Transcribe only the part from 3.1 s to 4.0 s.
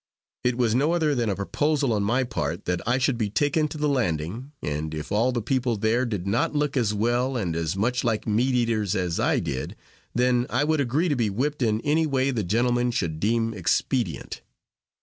be taken to the